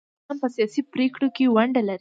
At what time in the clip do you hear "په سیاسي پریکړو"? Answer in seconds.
0.41-1.27